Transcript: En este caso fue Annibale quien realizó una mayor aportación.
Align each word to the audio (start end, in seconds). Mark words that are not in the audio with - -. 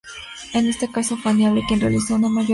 En 0.55 0.65
este 0.65 0.89
caso 0.91 1.15
fue 1.15 1.29
Annibale 1.31 1.61
quien 1.67 1.79
realizó 1.79 2.15
una 2.15 2.27
mayor 2.27 2.35
aportación. 2.35 2.49